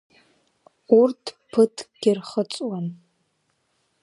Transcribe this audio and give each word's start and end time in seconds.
Урҭ 0.99 1.23
ԥыҭкгьы 1.51 2.11
рхыҵуан. 2.17 2.85